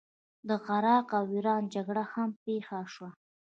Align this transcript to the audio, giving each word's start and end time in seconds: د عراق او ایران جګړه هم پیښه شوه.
د 0.47 0.49
عراق 0.67 1.07
او 1.17 1.25
ایران 1.33 1.63
جګړه 1.73 2.03
هم 2.13 2.29
پیښه 2.43 2.79
شوه. 2.93 3.09